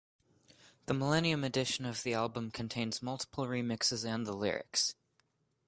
[0.87, 4.95] The millennium edition of the album contains multiple remixes and the lyrics.